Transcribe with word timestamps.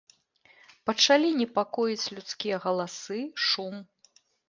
Пачалі 0.91 1.29
непакоіць 1.43 2.11
людскія 2.17 2.57
галасы, 2.67 3.19
шум. 3.53 3.75